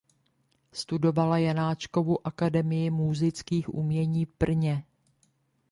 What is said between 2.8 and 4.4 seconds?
múzických umění v